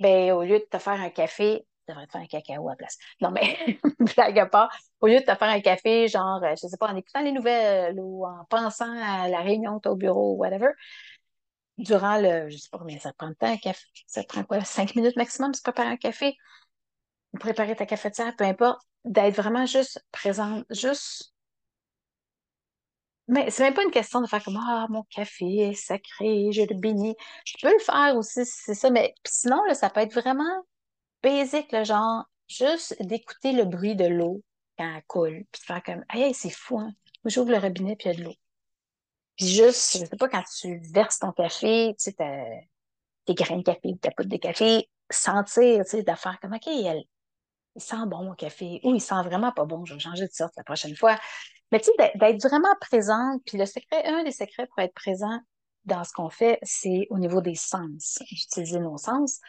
[0.00, 2.72] ben au lieu de te faire un café, tu devrais te faire un cacao à
[2.72, 2.98] la place.
[3.22, 3.58] Non, mais
[4.16, 6.88] blague à part, au lieu de te faire un café, genre, euh, je sais pas,
[6.92, 10.38] en écoutant les nouvelles ou en pensant à la réunion que tu au bureau ou
[10.38, 10.70] whatever,
[11.78, 14.62] durant le, je sais pas combien ça prend de temps, un café, ça prend quoi,
[14.64, 16.36] cinq minutes maximum de préparer un café,
[17.40, 21.32] préparer ta cafetière, peu importe, d'être vraiment juste présente, juste
[23.30, 26.62] mais c'est même pas une question de faire comme Ah, mon café est sacré, je
[26.62, 27.14] le bénis.
[27.44, 30.64] Je peux le faire aussi, c'est ça, mais sinon, là, ça peut être vraiment
[31.22, 34.42] basique, le genre juste d'écouter le bruit de l'eau
[34.76, 36.92] quand elle coule, puis de faire comme Hey, c'est fou, hein?
[37.24, 38.34] J'ouvre le robinet, puis il y a de l'eau.
[39.36, 42.16] Puis juste, je sais pas, quand tu verses ton café, tu sais,
[43.24, 46.66] tes grains de café, ta poudre de café, sentir, tu sais, de faire comme OK,
[46.66, 47.04] elle,
[47.76, 50.32] il sent bon mon café, ou il sent vraiment pas bon, je vais changer de
[50.32, 51.18] sorte la prochaine fois.
[51.72, 55.40] Mais tu sais, d'être vraiment présente, puis le secret, un des secrets pour être présent
[55.84, 59.40] dans ce qu'on fait, c'est au niveau des sens, utiliser nos sens.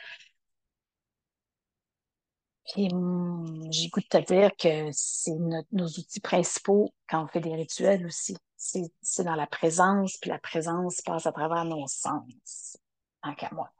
[2.72, 5.36] Puis hum, j'ai goût de te dire que c'est
[5.72, 8.38] nos outils principaux quand on fait des rituels aussi.
[8.56, 12.78] C'est dans la présence, puis la présence passe à travers nos sens,
[13.24, 13.72] en qu'à moi.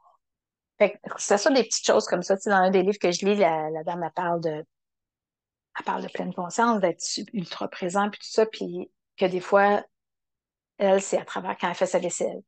[0.82, 2.36] Fait que c'est ça des petites choses comme ça.
[2.36, 4.64] Tu sais, dans un des livres que je lis, la, dame elle parle de
[5.78, 9.84] elle parle de pleine conscience, d'être ultra présent, puis tout ça, puis que des fois,
[10.78, 12.42] elle, c'est à travers quand elle fait sa vaisselle.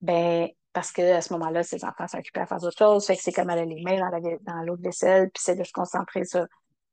[0.00, 3.32] Ben, parce qu'à ce moment-là, ses enfants occupés à faire d'autres choses, fait que c'est
[3.32, 4.10] comme elle a les mains
[4.42, 6.46] dans, l'eau de vaisselle, puis c'est de se concentrer sur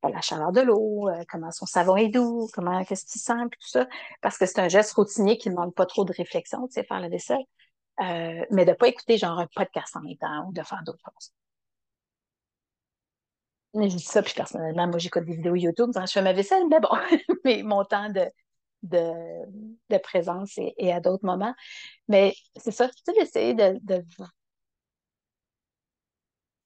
[0.03, 3.33] ben, la chaleur de l'eau, euh, comment son savon est doux, comment, qu'est-ce qu'il sent,
[3.51, 3.87] puis tout ça,
[4.21, 6.83] parce que c'est un geste routinier qui ne demande pas trop de réflexion, tu sais,
[6.83, 7.43] faire la vaisselle,
[8.01, 10.83] euh, mais de ne pas écouter genre un podcast en même temps ou de faire
[10.83, 11.33] d'autres choses.
[13.73, 16.63] Je dis ça, puis personnellement, moi, j'écoute des vidéos YouTube quand je fais ma vaisselle,
[16.69, 16.89] mais bon,
[17.43, 18.31] mais mon temps de,
[18.83, 21.53] de, présence et, à d'autres moments.
[22.07, 24.05] Mais c'est ça, tu d'essayer de, de,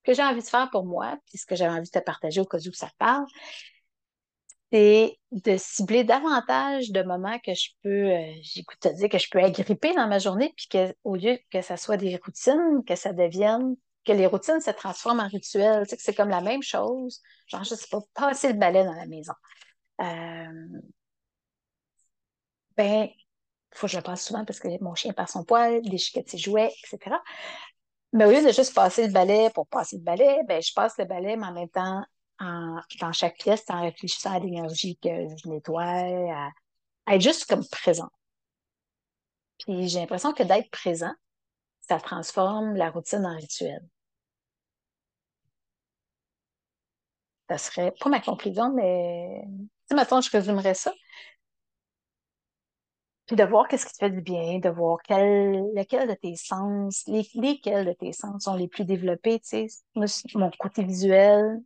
[0.03, 2.41] que j'ai envie de faire pour moi, puis ce que j'avais envie de te partager
[2.41, 3.25] au cas où ça te parle,
[4.71, 9.27] c'est de cibler davantage de moments que je peux, euh, j'écoute te dire que je
[9.31, 13.13] peux agripper dans ma journée, puis qu'au lieu que ça soit des routines, que ça
[13.13, 15.83] devienne que les routines se transforment en rituels.
[15.83, 17.21] Tu sais, que c'est comme la même chose.
[17.47, 19.33] Genre, je sais pas, passer le balai dans la maison.
[20.01, 20.79] Euh,
[22.77, 25.81] ben, il faut que je le passe souvent parce que mon chien passe son poil,
[25.83, 27.17] déchiquette ses jouets, etc.
[28.13, 30.97] Mais au lieu de juste passer le balai pour passer le balai, ben, je passe
[30.97, 32.03] le balai, mais en même temps,
[32.39, 36.51] dans chaque pièce, en réfléchissant à l'énergie que je nettoie, à,
[37.13, 38.09] être juste comme présent.
[39.59, 41.13] Puis j'ai l'impression que d'être présent,
[41.81, 43.81] ça transforme la routine en rituel.
[47.49, 49.43] Ça serait pas ma conclusion, mais
[49.87, 50.93] si maintenant je résumerais ça.
[53.25, 56.35] Puis de voir qu'est-ce qui te fait du bien, de voir quel, lequel de tes
[56.35, 59.83] sens, les, lesquels de tes sens sont les plus développés, tu sais.
[60.35, 61.59] mon côté visuel,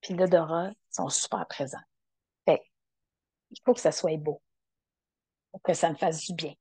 [0.00, 1.78] puis l'odorat sont super présents.
[2.46, 2.62] Fait
[3.50, 4.42] il faut que ça soit beau,
[5.52, 6.54] pour que ça me fasse du bien.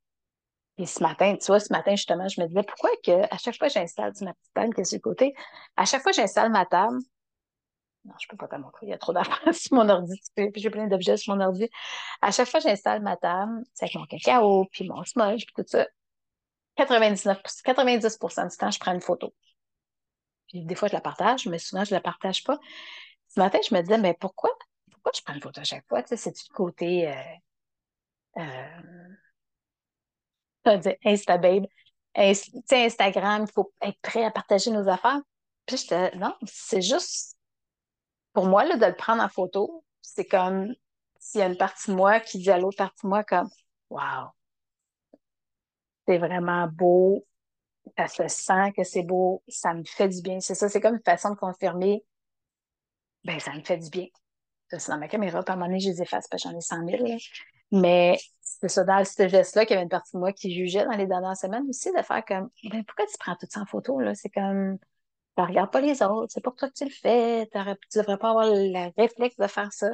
[0.78, 3.58] Et ce matin, tu vois, ce matin, justement, je me disais, pourquoi que à chaque
[3.58, 5.36] fois que j'installe ma petite table qui est sur le côté,
[5.76, 7.00] à chaque fois que j'installe ma table,
[8.06, 10.52] non, je peux pas te montrer, il y a trop d'affaires sur mon ordi, puis
[10.56, 11.70] j'ai plein d'objets sur mon ordi.
[12.22, 15.54] À chaque fois que j'installe ma table, c'est avec mon cacao, puis mon smudge, puis
[15.56, 15.86] tout ça,
[16.78, 19.34] 99, 90 du temps, je prends une photo.
[20.48, 22.58] Puis des fois, je la partage, mais souvent, je la partage pas.
[23.30, 24.50] Ce matin, je me disais, mais pourquoi,
[24.92, 26.04] pourquoi je prends une photo à chaque fois?
[26.04, 27.08] Tu sais, c'est du côté...
[27.08, 27.14] Euh,
[28.38, 29.16] euh,
[31.06, 31.66] Instababe,
[32.16, 35.22] Instagram, il faut être prêt à partager nos affaires.
[35.66, 37.38] Puis je non, c'est juste,
[38.34, 40.74] pour moi, là, de le prendre en photo, c'est comme
[41.20, 43.50] s'il y a une partie de moi qui dit à l'autre partie de moi comme,
[43.90, 44.30] wow,
[46.08, 47.26] c'est vraiment beau,
[47.98, 50.40] ça se sent que c'est beau, ça me fait du bien.
[50.40, 52.04] C'est ça, c'est comme une façon de confirmer,
[53.24, 54.08] ben, ça me fait du bien.
[54.70, 56.86] C'est dans ma caméra, par un moment je les efface parce que j'en ai 100
[56.86, 57.18] 000.
[57.72, 60.86] Mais c'est ça, dans ce geste-là, qu'il y avait une partie de moi qui jugeait
[60.86, 63.66] dans les dernières semaines aussi, de faire comme, ben, pourquoi tu prends tout ça en
[63.66, 64.16] photo, là?
[64.16, 64.78] C'est comme,
[65.38, 68.32] tu regardes pas les autres, c'est pour toi que tu le fais, tu devrais pas
[68.32, 69.90] avoir le réflexe de faire ça.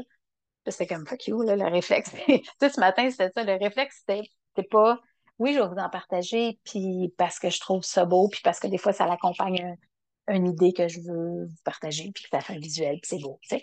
[0.67, 2.11] c'est comme, fuck you, là, le réflexe.
[2.25, 4.99] tu sais, ce matin, c'était ça, le réflexe, c'était pas,
[5.38, 8.59] oui, je vais vous en partager, puis parce que je trouve ça beau, puis parce
[8.59, 9.77] que des fois, ça l'accompagne
[10.27, 13.39] une idée que je veux partager, puis que ça fait un visuel, puis c'est beau,
[13.43, 13.57] tu.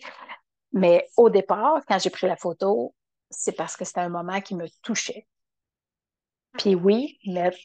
[0.73, 2.95] Mais au départ, quand j'ai pris la photo,
[3.31, 5.27] c'est parce que c'était un moment qui me touchait.
[6.59, 7.59] Puis oui, mettre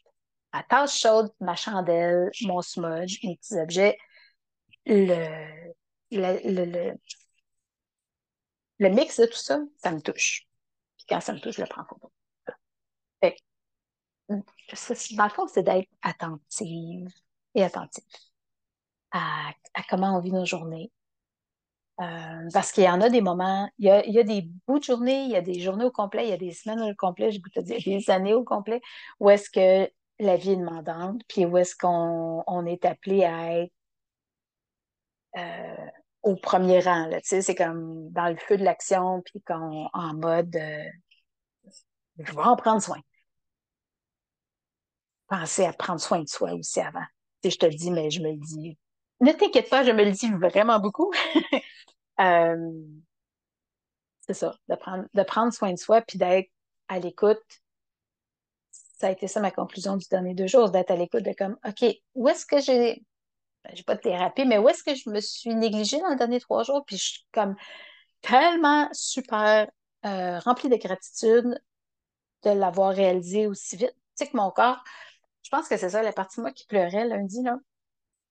[0.51, 3.97] à tasse chaude ma chandelle, mon smudge, mes petits objets,
[4.85, 5.73] le,
[6.11, 6.97] le,
[8.79, 10.47] le, mix de tout ça, ça me touche.
[10.97, 12.11] Puis quand ça me touche, je le prends en photo.
[13.21, 13.37] Fait,
[14.29, 17.09] dans le fond, c'est d'être attentive
[17.55, 18.03] et attentif
[19.11, 19.51] à,
[19.89, 20.91] comment on vit nos journées,
[21.99, 25.23] euh, parce qu'il y en a des moments, il y a, des bouts de journée,
[25.23, 27.41] il y a des journées au complet, il y a des semaines au complet, je
[27.41, 28.81] peux dire des années au complet,
[29.19, 29.89] où est-ce que
[30.19, 33.73] la vie est demandante, puis où est-ce qu'on on est appelé à être
[35.37, 35.87] euh,
[36.23, 37.07] au premier rang.
[37.07, 40.89] Là, c'est comme dans le feu de l'action, puis qu'on en mode euh,
[42.19, 42.99] je vais en prendre soin.
[45.27, 47.05] Penser à prendre soin de soi aussi avant.
[47.41, 48.77] Tu sais, je te le dis, mais je me le dis.
[49.19, 51.11] Ne t'inquiète pas, je me le dis vraiment beaucoup.
[52.19, 52.57] Euh,
[54.21, 56.49] c'est ça, de prendre, de prendre soin de soi puis d'être
[56.87, 57.41] à l'écoute.
[58.71, 61.57] Ça a été ça ma conclusion du dernier deux jours, d'être à l'écoute de comme,
[61.67, 63.03] OK, où est-ce que j'ai,
[63.63, 66.15] ben, j'ai pas de thérapie, mais où est-ce que je me suis négligée dans les
[66.15, 66.83] derniers trois jours?
[66.85, 67.55] Puis je suis comme
[68.21, 69.69] tellement super
[70.05, 71.59] euh, remplie de gratitude
[72.43, 73.93] de l'avoir réalisé aussi vite.
[74.17, 74.83] Tu sais que mon corps,
[75.43, 77.57] je pense que c'est ça, la partie de moi qui pleurait lundi, là.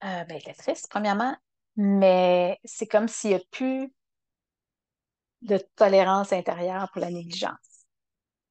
[0.04, 1.36] Euh, ben, elle était triste, premièrement,
[1.76, 3.92] mais c'est comme s'il n'y a plus
[5.42, 7.86] de tolérance intérieure pour la négligence.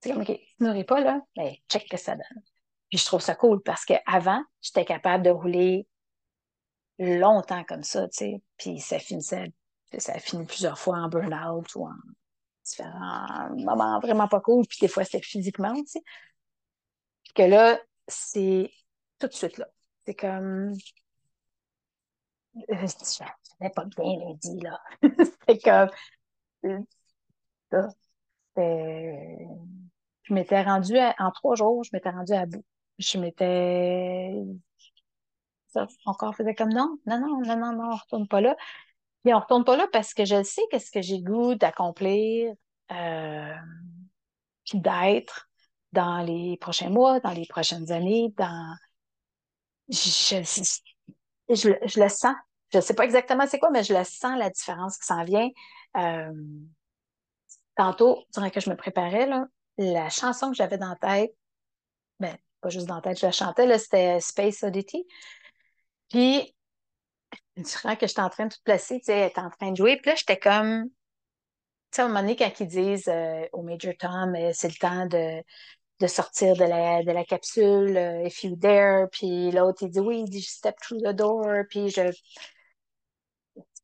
[0.02, 2.44] C'est comme, OK, tu nourris pas, là, mais check que ça donne.
[2.90, 5.88] Puis je trouve ça cool parce qu'avant, j'étais capable de rouler
[6.98, 9.52] longtemps comme ça, tu sais, puis ça finissait
[10.00, 11.94] ça a fini plusieurs fois en burn-out ou en
[12.64, 16.02] différents moments vraiment pas cool, puis des fois c'était physiquement aussi.
[17.24, 18.72] Puis que là, c'est
[19.20, 19.68] tout de suite là.
[20.06, 20.74] C'est comme.
[22.56, 23.24] Je
[23.62, 24.82] n'ai pas bien lundi, là.
[25.48, 25.90] c'est comme.
[27.72, 27.90] Ça.
[30.24, 32.64] Je m'étais rendue en trois jours, je m'étais rendue à bout.
[32.98, 34.34] Je m'étais.
[35.68, 38.56] Ça, encore faisait comme non, non, non, non, non, non, on retourne pas là.
[39.24, 42.54] Puis on retourne pas là parce que je sais qu'est-ce que j'ai goût d'accomplir,
[42.92, 43.56] euh,
[44.66, 45.50] puis d'être
[45.92, 48.76] dans les prochains mois, dans les prochaines années, dans.
[49.90, 50.42] Je,
[51.50, 52.36] je, le sens.
[52.74, 55.50] Je sais pas exactement c'est quoi, mais je le sens, la différence qui s'en vient.
[55.98, 56.32] Euh,
[57.76, 59.46] tantôt, durant que je me préparais, là,
[59.78, 61.36] la chanson que j'avais dans la tête,
[62.20, 65.06] ben, pas juste dans la tête, je la chantais, c'était Space Oddity.
[66.10, 66.56] Puis,
[67.58, 69.78] durant que j'étais en train de tout placer, tu sais, elle était en train de
[69.78, 70.92] jouer, puis là, j'étais comme, tu
[71.92, 74.76] sais, à un moment donné, quand ils disent euh, au Major Tom, euh, c'est le
[74.76, 75.44] temps de,
[76.00, 80.00] de sortir de la, de la capsule, euh, if you dare, puis l'autre, il dit
[80.00, 82.12] oui, il dit step through the door, puis je,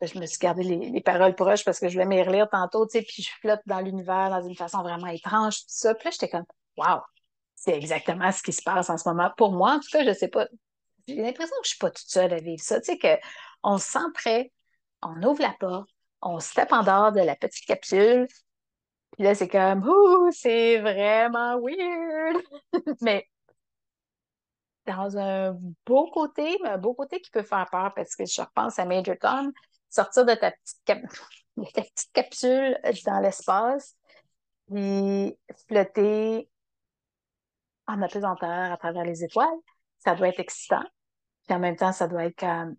[0.05, 2.99] je me suis gardé les, paroles proches parce que je voulais m'y relire tantôt, tu
[2.99, 5.95] sais, puis je flotte dans l'univers dans une façon vraiment étrange, tout ça.
[5.95, 6.45] Puis là, j'étais comme,
[6.77, 7.01] wow,
[7.55, 9.31] c'est exactement ce qui se passe en ce moment.
[9.37, 10.47] Pour moi, en tout cas, je sais pas.
[11.07, 12.79] J'ai l'impression que je suis pas toute seule à vivre ça.
[12.81, 13.19] Tu sais,
[13.61, 14.51] qu'on se sent prêt,
[15.01, 15.89] on ouvre la porte,
[16.21, 18.27] on se tape en dehors de la petite capsule,
[19.11, 22.41] puis là, c'est comme, ouh, c'est vraiment weird.
[23.01, 23.27] Mais
[24.85, 28.41] dans un beau côté, mais un beau côté qui peut faire peur parce que je
[28.41, 29.51] repense à Major Tom,
[29.89, 31.05] sortir de ta petite,
[31.75, 33.95] petite capsule dans l'espace,
[34.67, 36.49] puis flotter
[37.87, 39.59] en apesanteur à travers les étoiles,
[39.99, 40.83] ça doit être excitant.
[41.45, 42.75] Puis en même temps, ça doit être comme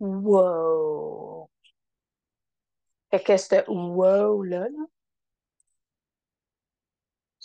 [0.00, 1.48] wow.
[3.10, 4.66] Fait que ce wow-là,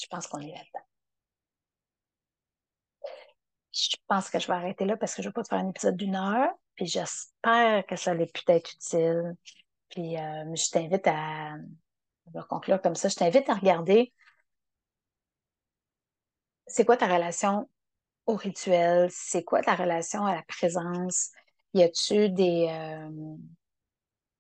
[0.04, 0.86] je pense qu'on est là-dedans.
[3.72, 5.60] Je pense que je vais arrêter là parce que je ne veux pas te faire
[5.60, 6.52] un épisode d'une heure.
[6.76, 9.36] Puis j'espère que ça allait peut-être utile.
[9.90, 11.56] Puis euh, je t'invite à,
[12.50, 14.14] conclure comme ça, je t'invite à regarder
[16.68, 17.70] c'est quoi ta relation
[18.26, 21.32] au rituel, c'est quoi ta relation à la présence?
[21.74, 23.36] Y a-tu des euh,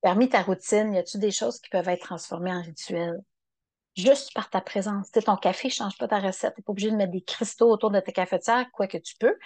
[0.02, 3.21] parmi ta routine, y a-tu des choses qui peuvent être transformées en rituel?
[3.95, 5.12] Juste par ta présence.
[5.12, 6.56] Tu ton café ne change pas ta recette.
[6.56, 9.15] Tu n'es pas obligé de mettre des cristaux autour de ta cafetière, quoi que tu
[9.19, 9.38] peux.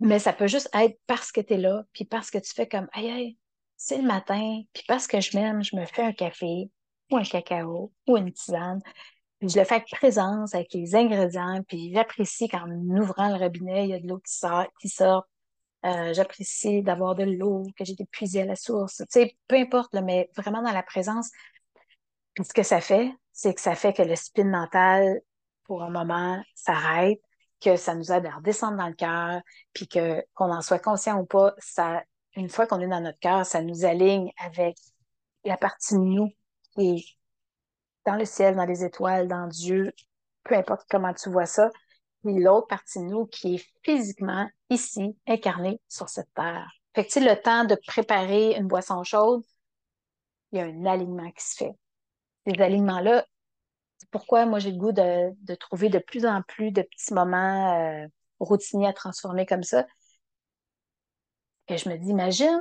[0.00, 2.66] Mais ça peut juste être parce que tu es là, puis parce que tu fais
[2.66, 3.38] comme, aïe, aïe,
[3.76, 6.70] c'est le matin, puis parce que je m'aime, je me fais un café
[7.10, 8.80] ou un cacao ou une tisane.
[9.38, 13.84] Puis je le fais avec présence, avec les ingrédients, puis j'apprécie qu'en ouvrant le robinet,
[13.84, 14.66] il y a de l'eau qui sort.
[14.80, 15.24] Qui sort.
[15.84, 18.98] Euh, j'apprécie d'avoir de l'eau, que j'ai épuisée à la source.
[18.98, 21.30] Tu sais, peu importe, mais vraiment dans la présence.
[22.38, 25.20] Ce que ça fait, c'est que ça fait que le spin mental,
[25.64, 27.20] pour un moment, s'arrête
[27.60, 29.40] que ça nous aide à redescendre dans le cœur,
[29.72, 32.02] puis que qu'on en soit conscient ou pas, ça,
[32.34, 34.76] une fois qu'on est dans notre cœur, ça nous aligne avec
[35.44, 36.30] la partie de nous
[36.74, 37.04] qui est
[38.04, 39.92] dans le ciel, dans les étoiles, dans Dieu,
[40.44, 41.70] peu importe comment tu vois ça,
[42.24, 46.68] puis l'autre partie de nous qui est physiquement ici, incarnée sur cette terre.
[46.94, 49.42] Fait que, le temps de préparer une boisson chaude,
[50.50, 51.74] il y a un alignement qui se fait.
[52.46, 53.26] Ces alignements-là,
[54.10, 58.06] pourquoi moi j'ai le goût de, trouver de plus en plus de petits moments euh,
[58.40, 59.86] routiniers à transformer comme ça.
[61.68, 62.60] Et je me dis, imagine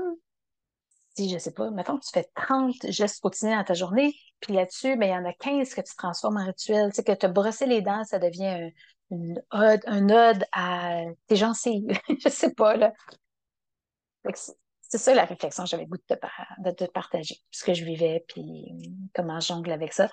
[1.15, 4.53] si, je sais pas, mettons que tu fais 30 gestes routiniers dans ta journée, puis
[4.53, 6.89] là-dessus, ben, il y en a 15 que tu transformes en rituel.
[6.89, 8.69] Tu sais, que te brosser les dents, ça devient un,
[9.11, 10.09] une ode, un
[10.53, 11.91] à tes gencives.
[12.23, 12.93] je sais pas, là
[14.91, 18.75] c'est ça la réflexion que j'avais goût de te, partager, ce que je vivais, puis
[19.15, 20.09] comment je jongle avec ça.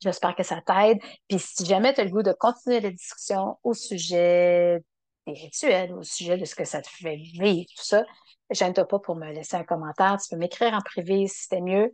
[0.00, 0.98] J'espère que ça t'aide.
[1.28, 4.84] Puis si jamais tu as le goût de continuer la discussion au sujet
[5.26, 8.04] des rituels, au sujet de ce que ça te fait vivre, tout ça,
[8.50, 10.16] gêne-toi pas pour me laisser un commentaire.
[10.22, 11.92] Tu peux m'écrire en privé si c'était mieux.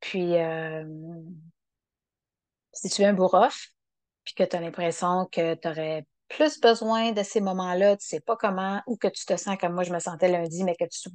[0.00, 0.86] Puis, euh,
[2.72, 3.68] si tu es un bourrof,
[4.24, 8.20] puis que tu as l'impression que tu aurais plus besoin de ces moments-là, tu sais
[8.20, 10.86] pas comment, ou que tu te sens comme moi je me sentais lundi, mais que
[10.86, 11.10] tu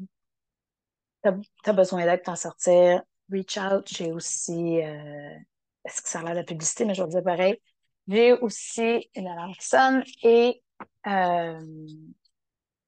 [1.23, 1.29] tu
[1.69, 3.01] as, besoin d'aide pour t'en sortir,
[3.31, 3.87] reach out.
[3.87, 5.35] J'ai aussi, euh,
[5.85, 7.59] est-ce que ça a l'air de la publicité, mais je vais dire pareil.
[8.07, 10.63] J'ai aussi une alarme qui sonne et
[11.07, 11.59] euh,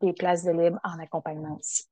[0.01, 1.85] des places de libre en accompagnement aussi.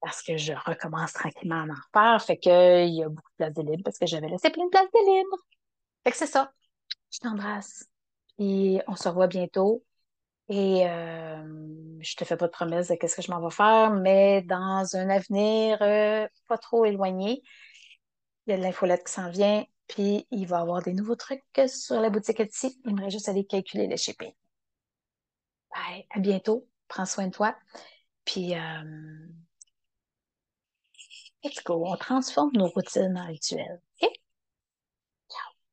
[0.00, 2.22] Parce que je recommence tranquillement à en refaire.
[2.24, 4.70] Fait qu'il y a beaucoup de places de libre parce que j'avais laissé plein de
[4.70, 5.36] places de libre.
[6.04, 6.52] Fait que c'est ça.
[7.12, 7.84] Je t'embrasse.
[8.38, 9.84] Et on se revoit bientôt.
[10.50, 11.44] Et euh,
[12.00, 14.84] je te fais pas de promesse de qu'est-ce que je m'en vais faire, mais dans
[14.96, 15.78] un avenir
[16.48, 17.42] pas trop éloigné,
[18.46, 21.14] Il y a de l'infolette qui s'en vient, puis il va y avoir des nouveaux
[21.14, 22.80] trucs sur la boutique Etsy.
[22.84, 24.32] Il me juste aller calculer le shipping.
[25.72, 26.68] Bye, à bientôt.
[26.88, 27.56] Prends soin de toi.
[28.24, 29.28] Puis, euh,
[31.44, 31.84] let's go.
[31.86, 33.80] On transforme nos routines en rituels.